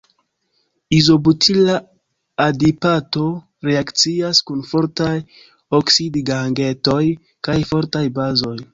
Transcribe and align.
Izobutila 0.99 1.75
adipato 2.47 3.27
reakcias 3.69 4.41
kun 4.49 4.67
fortaj 4.73 5.13
oksidigagentoj 5.83 7.03
kaj 7.49 7.61
fortaj 7.75 8.07
bazoj. 8.21 8.61